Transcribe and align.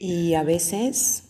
Y 0.00 0.34
a 0.34 0.44
veces 0.44 1.24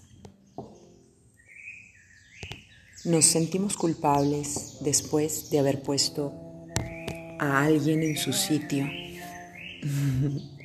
nos 3.05 3.25
sentimos 3.25 3.79
culpables 3.79 4.77
después 4.83 5.49
de 5.49 5.59
haber 5.59 5.83
puesto 5.83 6.35
a 7.39 7.65
alguien 7.65 8.03
en 8.03 8.17
su 8.17 8.33
sitio. 8.33 8.87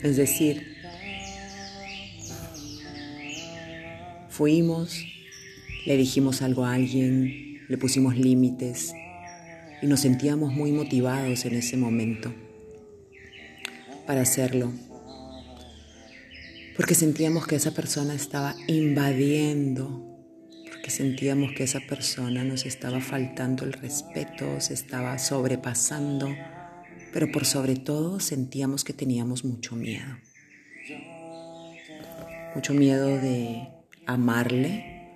Es 0.00 0.16
decir, 0.16 0.64
fuimos, 4.28 5.04
le 5.86 5.96
dijimos 5.96 6.40
algo 6.40 6.64
a 6.64 6.74
alguien, 6.74 7.66
le 7.68 7.78
pusimos 7.78 8.16
límites 8.16 8.94
y 9.82 9.88
nos 9.88 9.98
sentíamos 9.98 10.52
muy 10.52 10.70
motivados 10.70 11.44
en 11.46 11.56
ese 11.56 11.76
momento 11.76 12.32
para 14.08 14.22
hacerlo, 14.22 14.72
porque 16.76 16.96
sentíamos 16.96 17.46
que 17.46 17.54
esa 17.54 17.70
persona 17.70 18.14
estaba 18.14 18.56
invadiendo, 18.66 20.18
porque 20.68 20.90
sentíamos 20.90 21.52
que 21.52 21.62
esa 21.62 21.80
persona 21.80 22.42
nos 22.42 22.66
estaba 22.66 23.00
faltando 23.00 23.64
el 23.64 23.72
respeto, 23.72 24.60
se 24.60 24.74
estaba 24.74 25.16
sobrepasando 25.20 26.28
pero 27.12 27.30
por 27.32 27.44
sobre 27.46 27.76
todo 27.76 28.20
sentíamos 28.20 28.84
que 28.84 28.92
teníamos 28.92 29.44
mucho 29.44 29.74
miedo. 29.76 30.16
Mucho 32.54 32.74
miedo 32.74 33.18
de 33.18 33.68
amarle, 34.06 35.12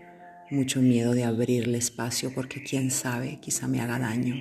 mucho 0.50 0.80
miedo 0.80 1.12
de 1.12 1.24
abrirle 1.24 1.78
espacio 1.78 2.32
porque 2.34 2.62
quién 2.62 2.90
sabe, 2.90 3.38
quizá 3.40 3.68
me 3.68 3.80
haga 3.80 3.98
daño, 3.98 4.36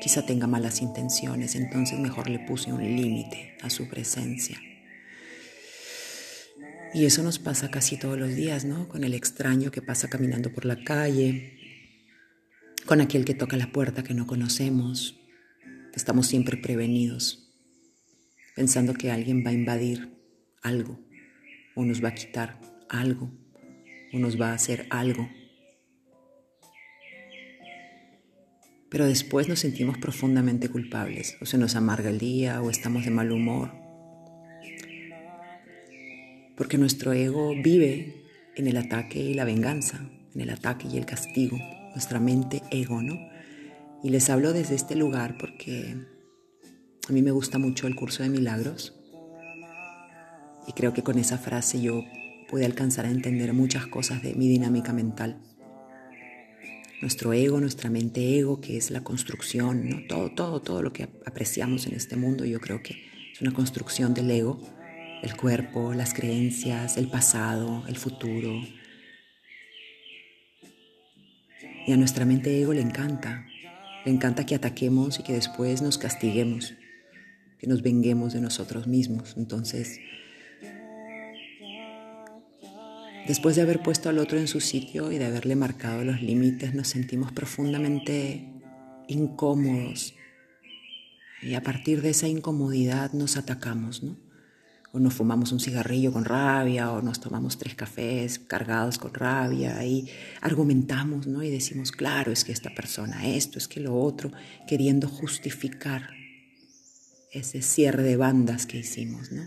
quizá 0.00 0.24
tenga 0.24 0.46
malas 0.46 0.82
intenciones, 0.82 1.54
entonces 1.54 1.98
mejor 1.98 2.28
le 2.28 2.38
puse 2.40 2.72
un 2.72 2.82
límite 2.82 3.56
a 3.62 3.70
su 3.70 3.88
presencia. 3.88 4.60
Y 6.92 7.04
eso 7.04 7.22
nos 7.22 7.38
pasa 7.38 7.70
casi 7.70 7.96
todos 7.98 8.18
los 8.18 8.34
días, 8.34 8.64
¿no? 8.64 8.88
Con 8.88 9.04
el 9.04 9.14
extraño 9.14 9.70
que 9.70 9.82
pasa 9.82 10.08
caminando 10.08 10.52
por 10.52 10.64
la 10.64 10.82
calle, 10.82 11.56
con 12.86 13.00
aquel 13.00 13.24
que 13.24 13.34
toca 13.34 13.56
la 13.56 13.70
puerta 13.70 14.02
que 14.02 14.14
no 14.14 14.26
conocemos, 14.26 15.20
Estamos 15.94 16.28
siempre 16.28 16.56
prevenidos, 16.56 17.52
pensando 18.54 18.94
que 18.94 19.10
alguien 19.10 19.44
va 19.44 19.50
a 19.50 19.54
invadir 19.54 20.16
algo, 20.62 21.00
o 21.74 21.84
nos 21.84 22.02
va 22.02 22.10
a 22.10 22.14
quitar 22.14 22.60
algo, 22.88 23.32
o 24.12 24.18
nos 24.20 24.40
va 24.40 24.50
a 24.50 24.54
hacer 24.54 24.86
algo. 24.88 25.28
Pero 28.90 29.06
después 29.06 29.48
nos 29.48 29.60
sentimos 29.60 29.98
profundamente 29.98 30.68
culpables, 30.68 31.36
o 31.40 31.46
se 31.46 31.58
nos 31.58 31.76
amarga 31.76 32.10
el 32.10 32.18
día, 32.18 32.60
o 32.60 32.70
estamos 32.70 33.04
de 33.04 33.10
mal 33.10 33.30
humor, 33.32 33.70
porque 36.60 36.76
nuestro 36.76 37.14
ego 37.14 37.54
vive 37.54 38.26
en 38.54 38.66
el 38.66 38.76
ataque 38.76 39.18
y 39.18 39.32
la 39.32 39.46
venganza, 39.46 40.10
en 40.34 40.42
el 40.42 40.50
ataque 40.50 40.88
y 40.88 40.98
el 40.98 41.06
castigo, 41.06 41.56
nuestra 41.94 42.20
mente 42.20 42.62
ego, 42.70 43.00
¿no? 43.00 43.18
Y 44.02 44.10
les 44.10 44.28
hablo 44.28 44.52
desde 44.52 44.74
este 44.74 44.94
lugar 44.94 45.36
porque 45.38 45.96
a 47.08 47.12
mí 47.12 47.22
me 47.22 47.30
gusta 47.30 47.58
mucho 47.58 47.86
el 47.86 47.96
curso 47.96 48.22
de 48.22 48.28
milagros 48.28 48.94
y 50.66 50.72
creo 50.72 50.92
que 50.92 51.02
con 51.02 51.18
esa 51.18 51.38
frase 51.38 51.80
yo 51.80 52.04
pude 52.48 52.66
alcanzar 52.66 53.06
a 53.06 53.10
entender 53.10 53.52
muchas 53.54 53.86
cosas 53.86 54.22
de 54.22 54.34
mi 54.34 54.46
dinámica 54.46 54.92
mental. 54.92 55.40
Nuestro 57.00 57.32
ego, 57.32 57.60
nuestra 57.60 57.88
mente 57.90 58.38
ego, 58.38 58.60
que 58.60 58.76
es 58.76 58.90
la 58.90 59.02
construcción, 59.02 60.06
todo, 60.08 60.30
todo, 60.32 60.60
todo 60.60 60.82
lo 60.82 60.92
que 60.92 61.08
apreciamos 61.24 61.86
en 61.86 61.94
este 61.94 62.16
mundo, 62.16 62.44
yo 62.44 62.60
creo 62.60 62.82
que 62.82 63.02
es 63.32 63.40
una 63.40 63.52
construcción 63.52 64.12
del 64.12 64.30
ego, 64.30 64.60
el 65.22 65.36
cuerpo, 65.36 65.94
las 65.94 66.12
creencias, 66.12 66.96
el 66.96 67.08
pasado, 67.08 67.84
el 67.88 67.96
futuro. 67.96 68.60
Y 71.86 71.92
a 71.92 71.96
nuestra 71.96 72.24
mente 72.24 72.60
ego 72.60 72.74
le 72.74 72.82
encanta 72.82 73.46
le 74.04 74.12
encanta 74.12 74.46
que 74.46 74.54
ataquemos 74.54 75.18
y 75.18 75.22
que 75.22 75.34
después 75.34 75.82
nos 75.82 75.98
castiguemos, 75.98 76.74
que 77.58 77.66
nos 77.66 77.82
venguemos 77.82 78.32
de 78.32 78.40
nosotros 78.40 78.86
mismos. 78.86 79.34
Entonces, 79.36 80.00
después 83.30 83.54
de 83.54 83.62
haber 83.62 83.80
puesto 83.80 84.08
al 84.08 84.18
otro 84.18 84.38
en 84.38 84.48
su 84.48 84.58
sitio 84.58 85.12
y 85.12 85.18
de 85.18 85.26
haberle 85.26 85.54
marcado 85.54 86.02
los 86.02 86.20
límites, 86.20 86.74
nos 86.74 86.88
sentimos 86.88 87.30
profundamente 87.30 88.44
incómodos. 89.06 90.14
Y 91.40 91.54
a 91.54 91.62
partir 91.62 92.02
de 92.02 92.10
esa 92.10 92.26
incomodidad 92.26 93.12
nos 93.12 93.36
atacamos, 93.36 94.02
¿no? 94.02 94.16
o 94.92 94.98
nos 94.98 95.14
fumamos 95.14 95.52
un 95.52 95.60
cigarrillo 95.60 96.12
con 96.12 96.24
rabia, 96.24 96.90
o 96.90 97.02
nos 97.02 97.20
tomamos 97.20 97.56
tres 97.56 97.76
cafés 97.76 98.40
cargados 98.40 98.98
con 98.98 99.14
rabia, 99.14 99.84
y 99.84 100.10
argumentamos, 100.40 101.28
¿no? 101.28 101.44
Y 101.44 101.50
decimos, 101.50 101.92
claro, 101.92 102.32
es 102.32 102.42
que 102.42 102.50
esta 102.50 102.74
persona 102.74 103.28
esto, 103.28 103.58
es 103.58 103.68
que 103.68 103.78
lo 103.78 103.96
otro, 103.96 104.32
queriendo 104.66 105.06
justificar 105.06 106.10
ese 107.30 107.62
cierre 107.62 108.02
de 108.02 108.16
bandas 108.16 108.66
que 108.66 108.78
hicimos, 108.78 109.30
¿no? 109.30 109.44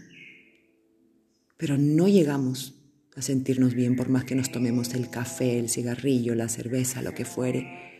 Pero 1.57 1.77
no 1.77 2.07
llegamos 2.07 2.75
a 3.15 3.21
sentirnos 3.21 3.73
bien 3.73 3.95
por 3.95 4.09
más 4.09 4.23
que 4.23 4.35
nos 4.35 4.51
tomemos 4.51 4.93
el 4.93 5.09
café, 5.09 5.59
el 5.59 5.69
cigarrillo, 5.69 6.35
la 6.35 6.49
cerveza, 6.49 7.01
lo 7.01 7.13
que 7.13 7.25
fuere, 7.25 7.93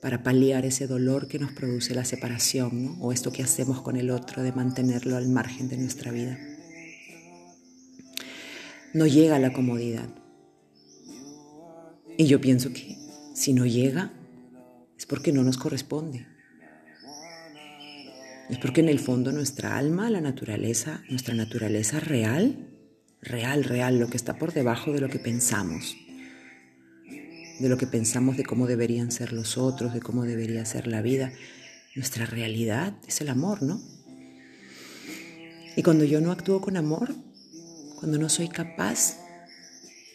para 0.00 0.22
paliar 0.22 0.64
ese 0.64 0.86
dolor 0.86 1.26
que 1.26 1.38
nos 1.38 1.52
produce 1.52 1.94
la 1.94 2.04
separación 2.04 2.96
o 3.00 3.12
esto 3.12 3.32
que 3.32 3.42
hacemos 3.42 3.82
con 3.82 3.96
el 3.96 4.10
otro 4.10 4.42
de 4.42 4.52
mantenerlo 4.52 5.16
al 5.16 5.28
margen 5.28 5.68
de 5.68 5.76
nuestra 5.76 6.12
vida. 6.12 6.38
No 8.92 9.06
llega 9.06 9.38
la 9.38 9.52
comodidad. 9.52 10.08
Y 12.16 12.26
yo 12.26 12.40
pienso 12.40 12.72
que 12.72 12.96
si 13.34 13.52
no 13.52 13.66
llega 13.66 14.12
es 14.96 15.06
porque 15.06 15.32
no 15.32 15.42
nos 15.42 15.58
corresponde. 15.58 16.26
Es 18.48 18.58
porque 18.58 18.80
en 18.80 18.88
el 18.88 19.00
fondo 19.00 19.32
nuestra 19.32 19.76
alma, 19.76 20.08
la 20.08 20.20
naturaleza, 20.20 21.02
nuestra 21.10 21.34
naturaleza 21.34 21.98
real, 21.98 22.75
real, 23.26 23.64
real, 23.64 23.98
lo 23.98 24.08
que 24.08 24.16
está 24.16 24.38
por 24.38 24.52
debajo 24.52 24.92
de 24.92 25.00
lo 25.00 25.08
que 25.08 25.18
pensamos, 25.18 25.96
de 27.58 27.68
lo 27.68 27.76
que 27.76 27.86
pensamos 27.86 28.36
de 28.36 28.44
cómo 28.44 28.66
deberían 28.66 29.10
ser 29.10 29.32
los 29.32 29.58
otros, 29.58 29.94
de 29.94 30.00
cómo 30.00 30.24
debería 30.24 30.64
ser 30.64 30.86
la 30.86 31.02
vida. 31.02 31.32
Nuestra 31.94 32.26
realidad 32.26 32.94
es 33.06 33.20
el 33.20 33.28
amor, 33.28 33.62
¿no? 33.62 33.80
Y 35.76 35.82
cuando 35.82 36.04
yo 36.04 36.20
no 36.20 36.32
actúo 36.32 36.60
con 36.60 36.76
amor, 36.76 37.14
cuando 37.96 38.18
no 38.18 38.28
soy 38.28 38.48
capaz, 38.48 39.18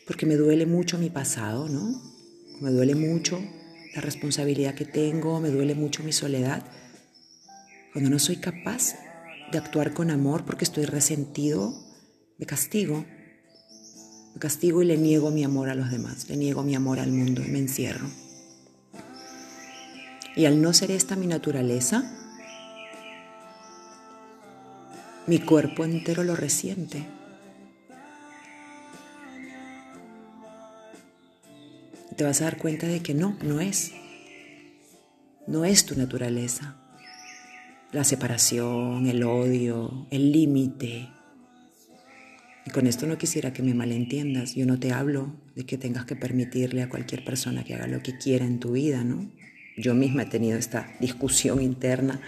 porque 0.07 0.25
me 0.25 0.35
duele 0.35 0.65
mucho 0.65 0.97
mi 0.97 1.09
pasado, 1.09 1.69
¿no? 1.69 2.01
Me 2.59 2.71
duele 2.71 2.95
mucho 2.95 3.41
la 3.95 4.01
responsabilidad 4.01 4.75
que 4.75 4.85
tengo, 4.85 5.39
me 5.39 5.49
duele 5.49 5.75
mucho 5.75 6.03
mi 6.03 6.13
soledad. 6.13 6.63
Cuando 7.93 8.09
no 8.09 8.19
soy 8.19 8.37
capaz 8.37 8.95
de 9.51 9.57
actuar 9.57 9.93
con 9.93 10.11
amor 10.11 10.45
porque 10.45 10.63
estoy 10.63 10.85
resentido, 10.85 11.90
me 12.41 12.47
castigo, 12.47 13.05
me 14.33 14.39
castigo 14.39 14.81
y 14.81 14.85
le 14.85 14.97
niego 14.97 15.29
mi 15.29 15.43
amor 15.43 15.69
a 15.69 15.75
los 15.75 15.91
demás, 15.91 16.27
le 16.27 16.37
niego 16.37 16.63
mi 16.63 16.73
amor 16.73 16.99
al 16.99 17.11
mundo 17.11 17.43
y 17.45 17.49
me 17.49 17.59
encierro. 17.59 18.09
Y 20.35 20.45
al 20.45 20.59
no 20.59 20.73
ser 20.73 20.89
esta 20.89 21.15
mi 21.15 21.27
naturaleza, 21.27 22.03
mi 25.27 25.37
cuerpo 25.37 25.85
entero 25.85 26.23
lo 26.23 26.35
resiente. 26.35 27.05
Te 32.17 32.23
vas 32.23 32.41
a 32.41 32.45
dar 32.45 32.57
cuenta 32.57 32.87
de 32.87 33.03
que 33.03 33.13
no, 33.13 33.37
no 33.43 33.61
es. 33.61 33.91
No 35.45 35.63
es 35.63 35.85
tu 35.85 35.95
naturaleza. 35.95 36.75
La 37.91 38.03
separación, 38.03 39.05
el 39.05 39.23
odio, 39.23 40.07
el 40.09 40.31
límite, 40.31 41.09
y 42.65 42.69
con 42.69 42.87
esto 42.87 43.07
no 43.07 43.17
quisiera 43.17 43.53
que 43.53 43.63
me 43.63 43.73
malentiendas. 43.73 44.55
Yo 44.55 44.65
no 44.65 44.79
te 44.79 44.91
hablo 44.91 45.35
de 45.55 45.65
que 45.65 45.77
tengas 45.77 46.05
que 46.05 46.15
permitirle 46.15 46.83
a 46.83 46.89
cualquier 46.89 47.23
persona 47.25 47.63
que 47.63 47.73
haga 47.73 47.87
lo 47.87 48.01
que 48.01 48.17
quiera 48.17 48.45
en 48.45 48.59
tu 48.59 48.73
vida, 48.73 49.03
¿no? 49.03 49.31
Yo 49.77 49.95
misma 49.95 50.23
he 50.23 50.25
tenido 50.27 50.57
esta 50.57 50.91
discusión 50.99 51.61
interna 51.61 52.21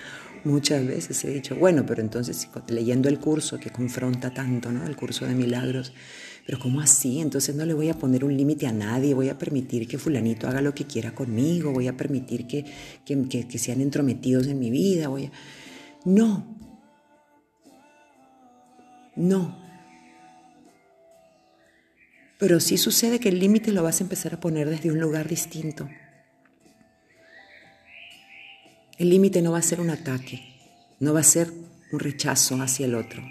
muchas 0.44 0.86
veces. 0.86 1.24
He 1.24 1.34
dicho, 1.34 1.56
bueno, 1.56 1.86
pero 1.86 2.02
entonces 2.02 2.48
leyendo 2.68 3.10
el 3.10 3.20
curso 3.20 3.60
que 3.60 3.70
confronta 3.70 4.34
tanto, 4.34 4.72
¿no? 4.72 4.86
El 4.86 4.96
curso 4.96 5.26
de 5.26 5.36
milagros, 5.36 5.94
pero 6.46 6.60
¿cómo 6.60 6.82
así? 6.82 7.20
Entonces 7.20 7.56
no 7.56 7.66
le 7.66 7.74
voy 7.74 7.90
a 7.90 7.94
poner 7.94 8.26
un 8.26 8.36
límite 8.36 8.68
a 8.68 8.74
nadie, 8.74 9.14
voy 9.14 9.30
a 9.30 9.38
permitir 9.38 9.88
que 9.88 9.98
fulanito 9.98 10.48
haga 10.48 10.62
lo 10.62 10.74
que 10.74 10.86
quiera 10.86 11.14
conmigo, 11.14 11.72
voy 11.72 11.88
a 11.88 11.96
permitir 11.96 12.48
que, 12.48 12.66
que, 13.06 13.48
que, 13.48 13.58
sean 13.58 13.82
entrometidos 13.82 14.48
en 14.48 14.60
mi 14.60 14.70
vida, 14.70 15.08
voy 15.08 15.26
a... 15.26 15.32
No, 16.06 16.58
no, 19.16 19.63
pero 22.44 22.60
sí 22.60 22.78
sucede 22.78 23.22
que 23.22 23.30
el 23.30 23.40
límite 23.40 23.72
lo 23.72 23.84
vas 23.84 24.02
a 24.02 24.04
empezar 24.04 24.34
a 24.34 24.40
poner 24.42 24.70
desde 24.70 24.92
un 24.92 25.00
lugar 25.00 25.30
distinto. 25.30 25.88
El 28.98 29.12
límite 29.12 29.42
no 29.42 29.54
va 29.54 29.60
a 29.60 29.62
ser 29.62 29.80
un 29.80 29.90
ataque, 29.90 30.42
no 31.00 31.14
va 31.14 31.22
a 31.22 31.24
ser 31.24 31.54
un 31.94 32.00
rechazo 32.02 32.62
hacia 32.62 32.86
el 32.86 32.96
otro. 32.96 33.24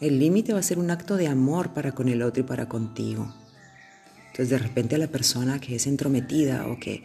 El 0.00 0.18
límite 0.18 0.54
va 0.54 0.60
a 0.60 0.62
ser 0.62 0.78
un 0.78 0.90
acto 0.90 1.18
de 1.18 1.28
amor 1.28 1.74
para 1.74 1.92
con 1.92 2.08
el 2.08 2.22
otro 2.22 2.42
y 2.42 2.46
para 2.46 2.70
contigo. 2.70 3.34
Entonces 4.28 4.48
de 4.48 4.56
repente 4.56 4.94
a 4.94 4.98
la 4.98 5.08
persona 5.08 5.60
que 5.60 5.76
es 5.76 5.86
entrometida 5.86 6.66
o 6.68 6.80
que, 6.80 7.02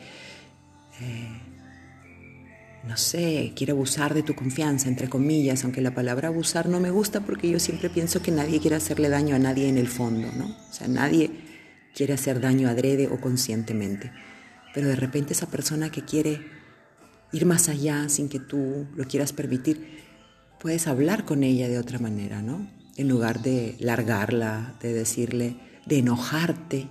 eh, 1.02 1.42
no 2.90 2.98
sé, 2.98 3.54
quiere 3.56 3.72
abusar 3.74 4.16
de 4.16 4.24
tu 4.24 4.34
confianza, 4.34 4.90
entre 4.90 5.08
comillas, 5.08 5.64
aunque 5.64 5.80
la 5.80 5.94
palabra 5.94 6.30
abusar 6.30 6.68
no 6.68 6.80
me 6.80 6.90
gusta 6.90 7.20
porque 7.22 7.48
yo 7.48 7.60
siempre 7.60 7.88
pienso 7.92 8.24
que 8.24 8.32
nadie 8.32 8.60
quiere 8.60 8.78
hacerle 8.78 9.10
daño 9.10 9.36
a 9.36 9.40
nadie 9.40 9.70
en 9.70 9.78
el 9.78 9.88
fondo, 9.88 10.28
¿no? 10.36 10.48
O 10.48 10.74
sea, 10.74 10.88
nadie 10.88 11.30
quiere 11.94 12.14
hacer 12.14 12.42
daño 12.42 12.68
adrede 12.68 13.08
o 13.08 13.22
conscientemente. 13.22 14.12
Pero 14.74 14.88
de 14.88 14.96
repente 14.96 15.34
esa 15.34 15.46
persona 15.46 15.92
que 15.92 16.04
quiere 16.04 16.42
ir 17.32 17.46
más 17.46 17.70
allá 17.70 18.10
sin 18.10 18.28
que 18.28 18.40
tú 18.40 18.88
lo 18.96 19.04
quieras 19.06 19.34
permitir, 19.34 20.00
puedes 20.60 20.88
hablar 20.88 21.26
con 21.26 21.44
ella 21.44 21.70
de 21.70 21.78
otra 21.78 22.00
manera, 22.00 22.42
¿no? 22.42 22.68
En 22.98 23.08
lugar 23.08 23.44
de 23.44 23.76
largarla, 23.80 24.74
de 24.82 24.94
decirle, 24.94 25.58
de 25.86 26.00
enojarte, 26.00 26.90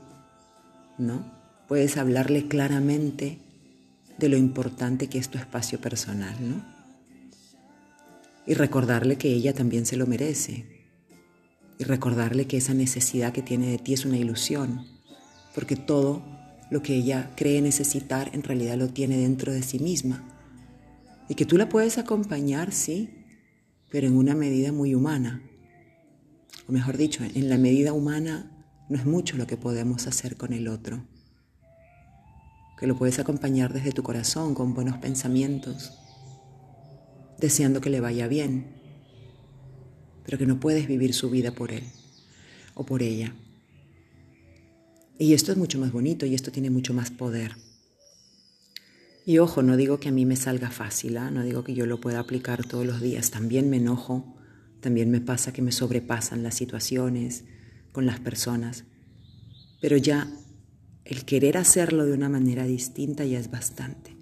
¿no? 0.96 1.28
Puedes 1.66 1.96
hablarle 1.96 2.46
claramente 2.46 3.40
de 4.18 4.28
lo 4.28 4.36
importante 4.36 5.08
que 5.08 5.18
es 5.18 5.28
tu 5.28 5.38
espacio 5.38 5.80
personal, 5.80 6.36
¿no? 6.40 6.64
Y 8.46 8.54
recordarle 8.54 9.16
que 9.16 9.28
ella 9.28 9.54
también 9.54 9.86
se 9.86 9.96
lo 9.96 10.06
merece. 10.06 10.66
Y 11.78 11.84
recordarle 11.84 12.46
que 12.46 12.56
esa 12.56 12.74
necesidad 12.74 13.32
que 13.32 13.42
tiene 13.42 13.68
de 13.68 13.78
ti 13.78 13.92
es 13.94 14.04
una 14.04 14.18
ilusión, 14.18 14.84
porque 15.54 15.76
todo 15.76 16.24
lo 16.70 16.82
que 16.82 16.96
ella 16.96 17.30
cree 17.36 17.62
necesitar 17.62 18.30
en 18.32 18.42
realidad 18.42 18.76
lo 18.76 18.88
tiene 18.88 19.16
dentro 19.16 19.52
de 19.52 19.62
sí 19.62 19.78
misma. 19.78 20.24
Y 21.28 21.34
que 21.34 21.46
tú 21.46 21.56
la 21.56 21.68
puedes 21.68 21.98
acompañar, 21.98 22.72
sí, 22.72 23.10
pero 23.90 24.06
en 24.06 24.16
una 24.16 24.34
medida 24.34 24.72
muy 24.72 24.94
humana. 24.94 25.42
O 26.68 26.72
mejor 26.72 26.96
dicho, 26.96 27.22
en 27.22 27.48
la 27.48 27.58
medida 27.58 27.92
humana 27.92 28.50
no 28.88 28.98
es 28.98 29.06
mucho 29.06 29.36
lo 29.36 29.46
que 29.46 29.56
podemos 29.56 30.06
hacer 30.06 30.36
con 30.36 30.52
el 30.52 30.68
otro. 30.68 31.06
Que 32.78 32.86
lo 32.86 32.96
puedes 32.96 33.18
acompañar 33.18 33.72
desde 33.72 33.92
tu 33.92 34.02
corazón 34.02 34.54
con 34.54 34.74
buenos 34.74 34.98
pensamientos, 34.98 35.98
deseando 37.38 37.80
que 37.80 37.90
le 37.90 38.00
vaya 38.00 38.28
bien, 38.28 38.66
pero 40.24 40.38
que 40.38 40.46
no 40.46 40.60
puedes 40.60 40.86
vivir 40.86 41.14
su 41.14 41.30
vida 41.30 41.52
por 41.52 41.72
él 41.72 41.84
o 42.74 42.84
por 42.86 43.02
ella. 43.02 43.34
Y 45.18 45.34
esto 45.34 45.50
es 45.50 45.58
mucho 45.58 45.78
más 45.78 45.90
bonito 45.90 46.26
y 46.26 46.34
esto 46.34 46.52
tiene 46.52 46.70
mucho 46.70 46.94
más 46.94 47.10
poder. 47.10 47.56
Y 49.26 49.38
ojo, 49.38 49.62
no 49.62 49.76
digo 49.76 50.00
que 50.00 50.08
a 50.08 50.12
mí 50.12 50.24
me 50.24 50.36
salga 50.36 50.70
fácil, 50.70 51.16
¿ah? 51.18 51.30
no 51.30 51.42
digo 51.42 51.64
que 51.64 51.74
yo 51.74 51.84
lo 51.86 52.00
pueda 52.00 52.20
aplicar 52.20 52.64
todos 52.64 52.86
los 52.86 53.00
días. 53.00 53.30
También 53.30 53.68
me 53.68 53.78
enojo, 53.78 54.36
también 54.80 55.10
me 55.10 55.20
pasa 55.20 55.52
que 55.52 55.60
me 55.60 55.72
sobrepasan 55.72 56.42
las 56.42 56.54
situaciones, 56.54 57.44
con 57.92 58.06
las 58.06 58.20
personas, 58.20 58.84
pero 59.80 59.96
ya 59.96 60.30
el 61.08 61.24
querer 61.24 61.56
hacerlo 61.56 62.04
de 62.04 62.12
una 62.12 62.28
manera 62.28 62.66
distinta 62.66 63.24
ya 63.24 63.38
es 63.38 63.50
bastante. 63.50 64.14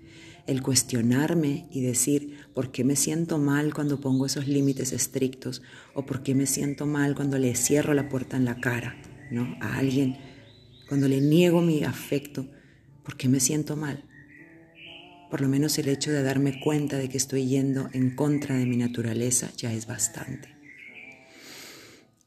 El 0.46 0.62
cuestionarme 0.62 1.66
y 1.72 1.80
decir 1.80 2.38
por 2.54 2.70
qué 2.70 2.84
me 2.84 2.94
siento 2.94 3.38
mal 3.38 3.74
cuando 3.74 4.00
pongo 4.00 4.24
esos 4.24 4.46
límites 4.46 4.92
estrictos 4.92 5.62
o 5.94 6.06
por 6.06 6.22
qué 6.22 6.36
me 6.36 6.46
siento 6.46 6.86
mal 6.86 7.16
cuando 7.16 7.38
le 7.38 7.56
cierro 7.56 7.92
la 7.92 8.08
puerta 8.08 8.36
en 8.36 8.44
la 8.44 8.60
cara 8.60 8.96
¿no? 9.32 9.56
a 9.60 9.78
alguien, 9.78 10.16
cuando 10.88 11.08
le 11.08 11.20
niego 11.20 11.60
mi 11.60 11.82
afecto, 11.82 12.46
¿por 13.02 13.16
qué 13.16 13.28
me 13.28 13.40
siento 13.40 13.74
mal? 13.74 14.04
Por 15.28 15.40
lo 15.40 15.48
menos 15.48 15.76
el 15.78 15.88
hecho 15.88 16.12
de 16.12 16.22
darme 16.22 16.60
cuenta 16.60 16.98
de 16.98 17.08
que 17.08 17.16
estoy 17.16 17.48
yendo 17.48 17.88
en 17.92 18.14
contra 18.14 18.54
de 18.54 18.66
mi 18.66 18.76
naturaleza 18.76 19.50
ya 19.56 19.72
es 19.72 19.88
bastante. 19.88 20.54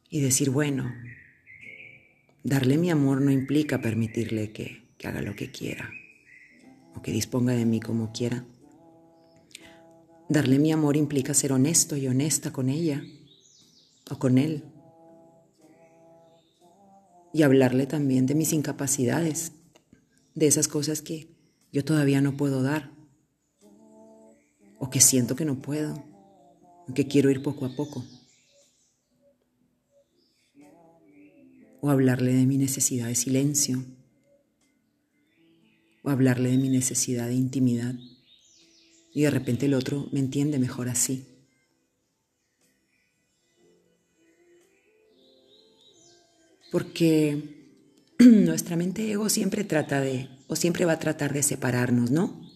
Y 0.09 0.19
decir, 0.19 0.50
bueno, 0.50 0.94
Darle 2.44 2.77
mi 2.77 2.89
amor 2.89 3.19
no 3.19 3.31
implica 3.31 3.81
permitirle 3.81 4.53
que, 4.53 4.88
haga 5.03 5.21
lo 5.21 5.36
que 5.36 5.51
quiera 5.51 5.89
o 6.95 7.01
que 7.01 7.12
disponga 7.12 7.53
de 7.53 7.65
mí 7.65 7.81
como 7.81 8.13
quiera. 8.13 8.45
Darle 10.30 10.57
mi 10.57 10.71
amor 10.71 10.95
implica 10.95 11.33
ser 11.33 11.51
honesto 11.51 11.97
y 11.97 12.07
honesta 12.07 12.51
con 12.51 12.69
ella 12.69 13.03
o 14.09 14.19
con 14.19 14.38
él. 14.38 14.63
Y 17.33 17.44
hablarle 17.44 17.88
también 17.88 18.25
de 18.25 18.36
mis 18.36 18.53
incapacidades, 18.53 19.51
de 20.33 20.47
esas 20.47 20.68
cosas 20.68 21.01
que 21.01 21.27
yo 21.74 21.83
todavía 21.83 22.21
no 22.21 22.38
puedo 22.38 22.63
dar 22.63 22.92
o 24.80 24.89
que 24.89 25.01
siento 25.01 25.35
que 25.35 25.45
no 25.45 25.62
puedo, 25.62 26.06
que 26.95 27.07
quiero 27.07 27.30
ir 27.30 27.44
poco 27.44 27.65
a 27.65 27.75
poco. 27.75 28.06
O 31.81 31.90
hablarle 31.90 32.34
de 32.34 32.46
mi 32.46 32.58
necesidad 32.58 33.08
de 33.08 33.16
silencio, 33.16 33.84
o 36.04 36.10
hablarle 36.10 36.52
de 36.52 36.58
mi 36.58 36.70
necesidad 36.70 37.28
de 37.28 37.36
intimidad. 37.36 37.96
Y 39.14 39.24
de 39.24 39.30
repente 39.31 39.66
el 39.66 39.74
otro 39.74 40.08
me 40.12 40.20
entiende 40.20 40.60
mejor 40.60 40.90
así. 40.90 41.26
Porque 46.72 47.74
nuestra 48.20 48.76
mente 48.76 49.12
ego 49.12 49.30
siempre 49.30 49.64
trata 49.64 50.02
de, 50.02 50.30
o 50.48 50.56
siempre 50.56 50.86
va 50.86 50.94
a 50.94 51.00
tratar 51.00 51.34
de 51.34 51.44
separarnos, 51.44 52.12
¿no? 52.12 52.48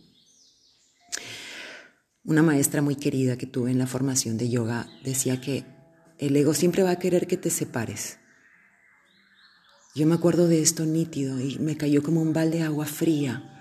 Una 2.25 2.41
maestra 2.41 2.81
muy 2.81 2.95
querida 2.95 3.37
que 3.37 3.47
tuve 3.47 3.71
en 3.71 3.79
la 3.79 3.87
formación 3.87 4.37
de 4.37 4.49
yoga 4.49 4.87
decía 5.03 5.41
que 5.41 5.65
el 6.19 6.35
ego 6.37 6.53
siempre 6.53 6.83
va 6.83 6.91
a 6.91 6.99
querer 6.99 7.27
que 7.27 7.35
te 7.35 7.49
separes. 7.49 8.19
Yo 9.95 10.07
me 10.07 10.15
acuerdo 10.15 10.47
de 10.47 10.59
esto 10.59 10.87
nítido 10.87 11.39
y 11.39 11.59
me 11.59 11.77
cayó 11.77 12.01
como 12.01 12.19
un 12.19 12.33
balde 12.33 12.57
de 12.57 12.63
agua 12.63 12.87
fría 12.87 13.53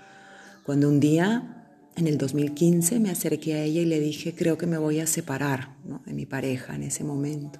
cuando 0.63 0.89
un 0.89 0.99
día, 0.99 1.67
en 1.95 2.07
el 2.07 2.17
2015, 2.17 2.99
me 2.99 3.11
acerqué 3.11 3.53
a 3.53 3.63
ella 3.63 3.81
y 3.81 3.85
le 3.85 3.99
dije, 3.99 4.33
creo 4.33 4.57
que 4.57 4.65
me 4.65 4.79
voy 4.79 4.99
a 4.99 5.05
separar 5.05 5.75
de 6.05 6.13
mi 6.13 6.25
pareja 6.25 6.73
en 6.73 6.83
ese 6.83 7.03
momento. 7.03 7.59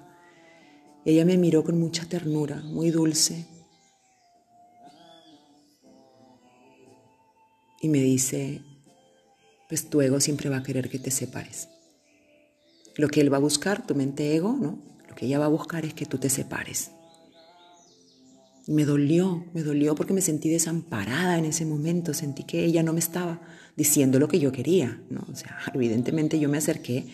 ella 1.04 1.24
me 1.24 1.36
miró 1.36 1.62
con 1.62 1.78
mucha 1.78 2.06
ternura, 2.06 2.62
muy 2.62 2.90
dulce, 2.90 3.46
y 7.80 7.88
me 7.90 8.00
dice, 8.00 8.62
pues 9.68 9.88
tu 9.90 10.00
ego 10.00 10.18
siempre 10.18 10.48
va 10.48 10.56
a 10.56 10.62
querer 10.62 10.88
que 10.88 10.98
te 10.98 11.10
separes. 11.10 11.68
Lo 12.96 13.08
que 13.08 13.20
él 13.20 13.30
va 13.30 13.36
a 13.36 13.40
buscar, 13.40 13.86
tu 13.86 13.94
mente 13.94 14.34
ego, 14.34 14.56
¿no? 14.58 14.78
Lo 15.06 15.14
que 15.14 15.26
ella 15.26 15.38
va 15.38 15.44
a 15.44 15.48
buscar 15.48 15.84
es 15.84 15.92
que 15.92 16.06
tú 16.06 16.16
te 16.16 16.30
separes. 16.30 16.90
Me 18.66 18.84
dolió, 18.84 19.44
me 19.52 19.62
dolió 19.62 19.94
porque 19.94 20.14
me 20.14 20.22
sentí 20.22 20.48
desamparada 20.48 21.38
en 21.38 21.44
ese 21.44 21.66
momento, 21.66 22.14
sentí 22.14 22.44
que 22.44 22.64
ella 22.64 22.82
no 22.82 22.92
me 22.92 22.98
estaba 23.00 23.42
diciendo 23.76 24.18
lo 24.18 24.28
que 24.28 24.38
yo 24.38 24.52
quería, 24.52 25.02
¿no? 25.10 25.26
O 25.30 25.36
sea, 25.36 25.58
evidentemente 25.74 26.38
yo 26.38 26.48
me 26.48 26.58
acerqué 26.58 27.06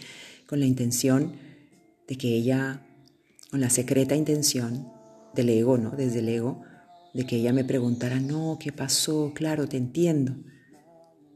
con 0.47 0.61
la 0.61 0.67
intención 0.67 1.33
de 2.07 2.17
que 2.17 2.29
ella, 2.29 2.87
con 3.51 3.61
la 3.61 3.71
secreta 3.71 4.15
intención 4.15 4.93
del 5.35 5.49
ego, 5.49 5.77
¿no? 5.77 5.91
Desde 5.91 6.21
el 6.21 6.29
ego, 6.29 6.63
de 7.15 7.27
que 7.27 7.37
ella 7.37 7.53
me 7.53 7.65
preguntara, 7.65 8.21
no, 8.21 8.59
¿qué 8.61 8.73
pasó? 8.73 9.33
Claro, 9.35 9.69
te 9.69 9.77
entiendo. 9.77 10.37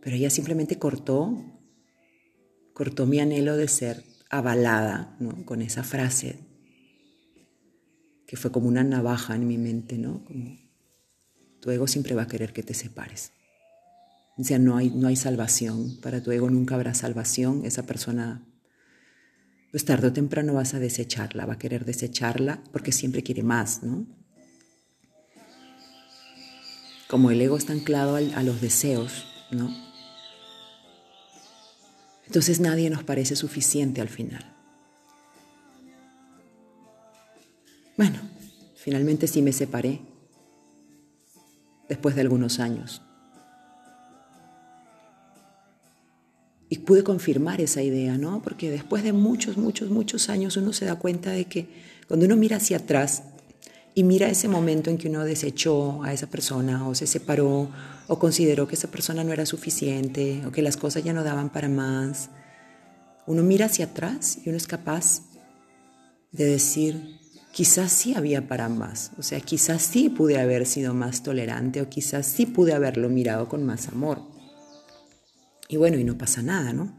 Pero 0.01 0.17
ella 0.17 0.31
simplemente 0.31 0.79
cortó, 0.79 1.61
cortó 2.73 3.07
mi 3.07 3.19
anhelo 3.19 3.57
de 3.57 3.69
ser 3.69 4.05
avalada, 4.31 5.17
¿no? 5.19 5.45
Con 5.45 5.63
esa 5.63 5.83
frase 5.83 6.54
fue 8.37 8.51
como 8.51 8.69
una 8.69 8.85
navaja 8.85 9.35
en 9.35 9.47
mi 9.47 9.59
mente, 9.59 9.99
¿no? 9.99 10.25
Tu 11.61 11.71
ego 11.71 11.87
siempre 11.87 12.15
va 12.15 12.23
a 12.23 12.29
querer 12.29 12.53
que 12.53 12.63
te 12.63 12.75
separes. 12.75 13.33
O 14.37 14.45
sea, 14.45 14.59
no 14.59 14.77
hay, 14.77 14.91
no 14.91 15.09
hay 15.09 15.17
salvación. 15.17 16.01
Para 16.01 16.23
tu 16.23 16.33
ego 16.33 16.51
nunca 16.51 16.75
habrá 16.75 16.95
salvación. 16.95 17.63
Esa 17.65 17.87
persona, 17.87 18.45
pues 19.71 19.85
tarde 19.85 20.09
o 20.09 20.13
temprano 20.13 20.55
vas 20.55 20.75
a 20.75 20.81
desecharla, 20.81 21.47
va 21.47 21.55
a 21.55 21.59
querer 21.59 21.85
desecharla 21.85 22.63
porque 22.73 22.93
siempre 22.93 23.23
quiere 23.23 23.43
más, 23.43 23.83
¿no? 23.83 24.07
Como 27.09 27.31
el 27.31 27.41
ego 27.41 27.57
está 27.57 27.73
anclado 27.73 28.17
a 28.17 28.43
los 28.43 28.61
deseos, 28.61 29.27
¿no? 29.51 29.71
Entonces 32.27 32.59
nadie 32.59 32.91
nos 32.91 33.05
parece 33.05 33.37
suficiente 33.37 34.01
al 34.01 34.09
final. 34.09 34.54
Bueno, 37.97 38.19
finalmente 38.75 39.27
sí 39.27 39.41
me 39.41 39.53
separé, 39.53 40.01
después 41.89 42.15
de 42.15 42.23
algunos 42.23 42.59
años. 42.61 43.03
Y 46.69 46.79
pude 46.79 47.05
confirmar 47.05 47.61
esa 47.61 47.83
idea, 47.83 48.19
¿no? 48.19 48.43
Porque 48.43 48.71
después 48.71 49.05
de 49.05 49.13
muchos, 49.13 49.57
muchos, 49.57 49.91
muchos 49.91 50.29
años 50.29 50.57
uno 50.57 50.73
se 50.73 50.87
da 50.87 50.97
cuenta 50.97 51.31
de 51.31 51.45
que 51.45 51.69
cuando 52.09 52.27
uno 52.27 52.37
mira 52.37 52.57
hacia 52.57 52.79
atrás 52.79 53.23
y 53.95 54.03
mira 54.03 54.29
ese 54.29 54.49
momento 54.49 54.91
en 54.91 54.99
que 54.99 55.09
uno 55.09 55.25
desechó 55.25 56.03
a 56.03 56.13
esa 56.13 56.27
persona 56.27 56.89
o 56.89 56.95
se 56.97 57.07
separó 57.07 57.69
o 58.09 58.19
consideró 58.19 58.67
que 58.67 58.75
esa 58.75 58.91
persona 58.91 59.23
no 59.23 59.33
era 59.33 59.47
suficiente 59.47 60.43
o 60.47 60.51
que 60.51 60.63
las 60.63 60.77
cosas 60.77 61.05
ya 61.05 61.13
no 61.13 61.23
daban 61.23 61.51
para 61.51 61.69
más, 61.69 62.31
uno 63.27 63.43
mira 63.43 63.67
hacia 63.67 63.87
atrás 63.87 64.39
y 64.45 64.49
uno 64.49 64.59
es 64.59 64.67
capaz 64.67 65.23
de 66.33 66.45
decir, 66.45 67.21
quizás 67.55 67.93
sí 67.93 68.15
había 68.15 68.49
para 68.49 68.69
más, 68.69 69.13
o 69.17 69.23
sea, 69.23 69.39
quizás 69.39 69.81
sí 69.81 70.09
pude 70.09 70.41
haber 70.41 70.67
sido 70.67 70.93
más 70.93 71.23
tolerante 71.23 71.81
o 71.81 71.89
quizás 71.89 72.27
sí 72.27 72.47
pude 72.47 72.73
haberlo 72.73 73.09
mirado 73.09 73.49
con 73.49 73.65
más 73.65 73.87
amor. 73.87 74.23
Y 75.69 75.77
bueno, 75.77 75.97
y 75.97 76.03
no 76.03 76.19
pasa 76.19 76.43
nada, 76.43 76.73
¿no? 76.73 76.99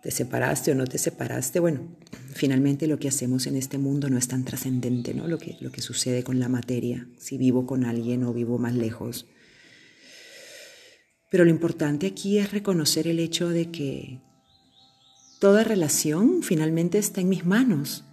Te 0.00 0.12
separaste 0.12 0.70
o 0.70 0.76
no 0.76 0.86
te 0.86 0.98
separaste, 0.98 1.58
bueno, 1.58 1.96
finalmente 2.32 2.86
lo 2.86 3.00
que 3.00 3.08
hacemos 3.08 3.48
en 3.48 3.56
este 3.56 3.76
mundo 3.76 4.08
no 4.08 4.18
es 4.18 4.28
tan 4.28 4.44
trascendente, 4.44 5.14
¿no? 5.14 5.26
Lo 5.26 5.38
que, 5.38 5.56
lo 5.60 5.72
que 5.72 5.82
sucede 5.82 6.22
con 6.22 6.38
la 6.38 6.48
materia, 6.48 7.08
si 7.18 7.36
vivo 7.36 7.66
con 7.66 7.84
alguien 7.84 8.22
o 8.22 8.32
vivo 8.32 8.58
más 8.58 8.74
lejos. 8.74 9.26
Pero 11.28 11.44
lo 11.44 11.50
importante 11.50 12.06
aquí 12.06 12.38
es 12.38 12.52
reconocer 12.52 13.08
el 13.08 13.18
hecho 13.18 13.48
de 13.48 13.72
que 13.72 14.20
toda 15.40 15.64
relación 15.64 16.44
finalmente 16.44 16.98
está 16.98 17.20
en 17.20 17.30
mis 17.30 17.44
manos. 17.44 18.04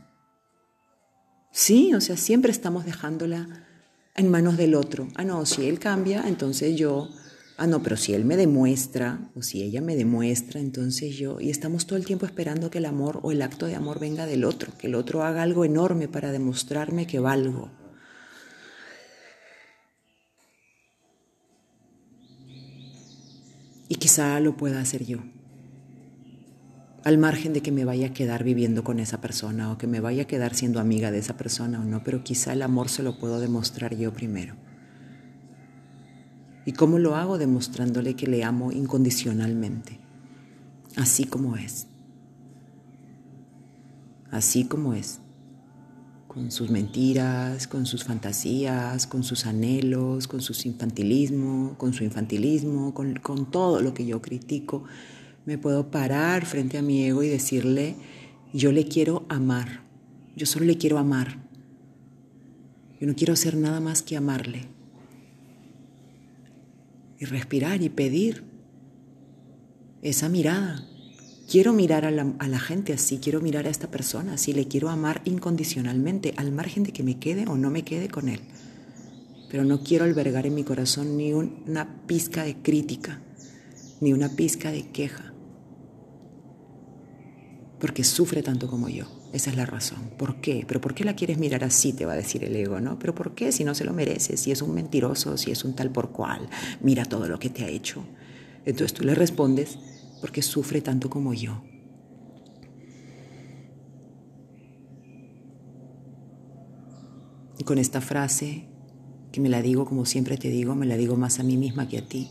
Sí, 1.52 1.94
o 1.94 2.02
sea, 2.02 2.18
siempre 2.18 2.52
estamos 2.52 2.86
dejándola 2.86 3.66
en 4.16 4.30
manos 4.30 4.58
del 4.58 4.76
otro. 4.76 5.08
Ah, 5.16 5.24
no, 5.24 5.46
si 5.46 5.68
él 5.68 5.80
cambia, 5.80 6.24
entonces 6.28 6.76
yo 6.76 7.10
ah, 7.60 7.68
no, 7.68 7.84
pero 7.84 7.98
si 7.98 8.14
él 8.14 8.24
me 8.26 8.38
demuestra 8.38 9.20
o 9.36 9.44
si 9.44 9.62
ella 9.62 9.82
me 9.82 9.98
demuestra, 9.98 10.62
entonces 10.62 11.18
yo, 11.18 11.40
y 11.42 11.50
estamos 11.50 11.86
todo 11.86 11.98
el 11.98 12.06
tiempo 12.06 12.26
esperando 12.26 12.72
que 12.72 12.78
el 12.78 12.86
amor 12.86 13.20
o 13.22 13.32
el 13.32 13.42
acto 13.42 13.66
de 13.66 13.76
amor 13.76 14.00
venga 14.00 14.26
del 14.26 14.46
otro, 14.46 14.72
que 14.78 14.88
el 14.88 14.96
otro 14.96 15.24
haga 15.24 15.44
algo 15.44 15.66
enorme 15.66 16.08
para 16.08 16.32
demostrarme 16.32 17.06
que 17.06 17.20
valgo. 17.20 17.70
Y 23.90 23.96
quizá 23.96 24.40
lo 24.40 24.56
pueda 24.56 24.80
hacer 24.80 25.06
yo, 25.06 25.20
al 27.10 27.18
margen 27.18 27.54
de 27.54 27.62
que 27.62 27.72
me 27.72 27.86
vaya 27.86 28.08
a 28.08 28.14
quedar 28.14 28.44
viviendo 28.44 28.84
con 28.84 29.00
esa 29.00 29.20
persona 29.20 29.72
o 29.72 29.80
que 29.80 29.88
me 29.88 30.00
vaya 30.00 30.24
a 30.24 30.28
quedar 30.28 30.54
siendo 30.54 30.80
amiga 30.80 31.10
de 31.10 31.18
esa 31.18 31.38
persona 31.38 31.82
o 31.82 31.84
no, 31.84 32.04
pero 32.04 32.24
quizá 32.24 32.54
el 32.54 32.62
amor 32.62 32.88
se 32.88 33.02
lo 33.02 33.18
puedo 33.18 33.40
demostrar 33.40 33.96
yo 33.96 34.14
primero. 34.14 34.56
¿Y 36.66 36.74
cómo 36.74 37.00
lo 37.00 37.16
hago? 37.16 37.40
Demostrándole 37.40 38.16
que 38.16 38.28
le 38.28 38.44
amo 38.44 38.72
incondicionalmente, 38.72 40.00
así 40.98 41.24
como 41.24 41.58
es. 41.58 41.88
Así 44.30 44.66
como 44.66 44.94
es. 44.94 45.20
Con 46.28 46.52
sus 46.52 46.70
mentiras, 46.70 47.68
con 47.68 47.88
sus 47.88 48.04
fantasías, 48.04 49.08
con 49.08 49.24
sus 49.24 49.48
anhelos, 49.48 50.28
con 50.28 50.42
su 50.42 50.54
infantilismo, 50.68 51.74
con 51.80 51.92
su 51.92 52.04
infantilismo, 52.04 52.94
con 52.94 53.50
todo 53.50 53.82
lo 53.82 53.96
que 53.96 54.06
yo 54.06 54.22
critico, 54.22 54.84
me 55.50 55.58
puedo 55.58 55.90
parar 55.90 56.46
frente 56.46 56.78
a 56.78 56.84
mi 56.84 57.04
ego 57.06 57.24
y 57.24 57.28
decirle, 57.28 57.96
yo 58.54 58.72
le 58.72 58.86
quiero 58.86 59.26
amar, 59.30 59.82
yo 60.36 60.46
solo 60.46 60.66
le 60.66 60.78
quiero 60.78 61.00
amar. 61.00 61.40
Yo 63.00 63.08
no 63.08 63.16
quiero 63.16 63.34
hacer 63.34 63.58
nada 63.58 63.80
más 63.80 64.04
que 64.04 64.16
amarle 64.16 64.68
y 67.18 67.26
respirar 67.26 67.82
y 67.82 67.90
pedir 67.90 68.44
esa 70.04 70.30
mirada. 70.30 70.86
Quiero 71.50 71.74
mirar 71.74 72.06
a 72.06 72.12
la, 72.12 72.60
gente 72.60 72.94
así, 72.94 73.18
quiero 73.18 73.42
mirar 73.42 73.66
a 73.66 73.72
esta 73.72 73.90
persona 73.90 74.34
así, 74.34 74.54
le 74.54 74.68
quiero 74.68 74.90
amar 74.90 75.24
incondicionalmente, 75.26 76.36
al 76.38 76.52
margen 76.52 76.84
de 76.84 76.92
que 76.92 77.02
me 77.02 77.18
quede 77.18 77.48
o 77.48 77.58
no 77.58 77.72
me 77.72 77.84
quede 77.84 78.08
con 78.08 78.30
él. 78.30 78.42
Pero 79.50 79.64
no 79.64 79.82
quiero 79.82 80.06
albergar 80.06 80.46
en 80.46 80.54
mi 80.54 80.64
corazón 80.64 81.18
ni 81.18 81.34
una 81.34 82.06
pizca 82.06 82.44
de 82.44 82.58
crítica, 82.58 83.20
ni 84.00 84.14
una 84.14 84.30
pizca 84.36 84.72
de 84.72 84.88
queja, 84.90 85.34
porque 87.80 88.04
sufre 88.04 88.44
tanto 88.44 88.68
como 88.68 88.90
yo. 88.90 89.06
Esa 89.32 89.50
es 89.52 89.56
la 89.56 89.66
razón. 89.66 90.12
¿Por 90.18 90.42
qué? 90.42 90.66
¿Pero 90.68 90.82
por 90.82 90.94
qué 90.94 91.04
la 91.04 91.16
quieres 91.16 91.38
mirar 91.38 91.64
así? 91.64 91.94
Te 91.94 92.06
va 92.06 92.14
a 92.14 92.18
decir 92.18 92.44
el 92.44 92.56
ego, 92.56 92.80
¿no? 92.82 93.00
¿Pero 93.00 93.16
por 93.16 93.36
qué? 93.36 93.52
Si 93.52 93.64
no 93.64 93.74
se 93.74 93.86
lo 93.86 93.94
mereces, 93.94 94.40
si 94.40 94.52
es 94.52 94.62
un 94.62 94.74
mentiroso, 94.74 95.38
si 95.38 95.52
es 95.52 95.64
un 95.64 95.76
tal 95.76 95.92
por 95.92 96.12
cual, 96.12 96.50
mira 96.82 97.06
todo 97.06 97.28
lo 97.28 97.40
que 97.40 97.50
te 97.50 97.64
ha 97.64 97.70
hecho. 97.70 98.04
Entonces 98.66 98.94
tú 98.94 99.04
le 99.04 99.16
respondes, 99.16 99.78
porque 100.20 100.42
sufre 100.42 100.82
tanto 100.82 101.10
como 101.10 101.34
yo. 101.34 101.64
Y 107.58 107.64
con 107.64 107.78
esta 107.78 108.02
frase, 108.02 108.68
que 109.32 109.42
me 109.42 109.50
la 109.50 109.62
digo 109.62 109.86
como 109.86 110.06
siempre 110.06 110.38
te 110.38 110.50
digo, 110.50 110.76
me 110.76 110.86
la 110.86 110.98
digo 110.98 111.16
más 111.16 111.40
a 111.40 111.44
mí 111.44 111.58
misma 111.58 111.88
que 111.88 111.98
a 111.98 112.08
ti, 112.08 112.30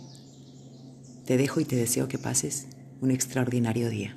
te 1.25 1.37
dejo 1.37 1.61
y 1.61 1.65
te 1.65 1.77
deseo 1.77 2.09
que 2.09 2.19
pases 2.19 2.67
un 3.01 3.11
extraordinario 3.11 3.91
día. 3.91 4.15